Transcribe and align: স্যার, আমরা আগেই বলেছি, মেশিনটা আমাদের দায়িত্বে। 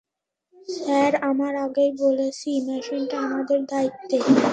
স্যার, 0.69 1.11
আমরা 1.29 1.59
আগেই 1.65 1.91
বলেছি, 2.03 2.49
মেশিনটা 2.67 3.17
আমাদের 3.25 3.59
দায়িত্বে। 3.65 4.17